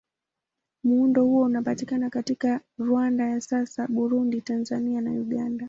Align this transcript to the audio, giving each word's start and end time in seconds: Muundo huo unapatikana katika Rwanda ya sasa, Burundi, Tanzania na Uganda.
Muundo 0.83 1.25
huo 1.25 1.41
unapatikana 1.43 2.09
katika 2.09 2.61
Rwanda 2.79 3.29
ya 3.29 3.41
sasa, 3.41 3.87
Burundi, 3.87 4.41
Tanzania 4.41 5.01
na 5.01 5.11
Uganda. 5.11 5.59